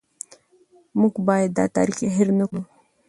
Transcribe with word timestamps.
موږ 0.99 1.13
باید 1.27 1.49
دا 1.57 1.65
تاریخ 1.75 1.97
هېر 2.15 2.27
نه 2.39 2.45
کړو. 2.49 2.61